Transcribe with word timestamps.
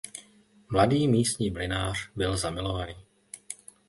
Mladý 0.69 1.07
místní 1.07 1.49
mlynář 1.51 2.09
byl 2.15 2.37
zamilovaný. 2.37 2.95